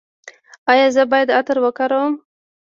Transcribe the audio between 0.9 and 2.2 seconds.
زه باید عطر وکاروم؟